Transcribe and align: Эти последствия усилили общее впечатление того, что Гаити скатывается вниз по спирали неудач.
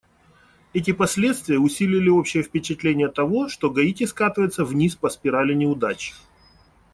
Эти 0.73 0.93
последствия 0.93 1.59
усилили 1.59 2.09
общее 2.09 2.41
впечатление 2.41 3.07
того, 3.07 3.49
что 3.49 3.69
Гаити 3.69 4.05
скатывается 4.07 4.65
вниз 4.65 4.95
по 4.95 5.09
спирали 5.11 5.53
неудач. 5.53 6.15